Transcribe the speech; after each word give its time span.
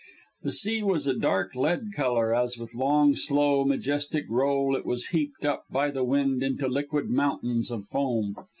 The 0.41 0.51
sea 0.51 0.81
was 0.81 1.05
a 1.05 1.13
dark 1.13 1.53
lead 1.53 1.89
color 1.95 2.33
as 2.33 2.57
with 2.57 2.73
long, 2.73 3.15
slow, 3.15 3.63
majestic 3.63 4.25
roll 4.29 4.75
it 4.75 4.83
was 4.83 5.09
heaped 5.09 5.45
up 5.45 5.65
by 5.69 5.91
the 5.91 6.03
wind 6.03 6.41
into 6.41 6.67
liquid 6.67 7.07
mountains 7.07 7.69
of 7.69 7.85
foam. 7.87 8.35